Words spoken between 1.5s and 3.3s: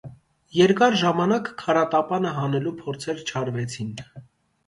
քարատապանը հանելու փորձեր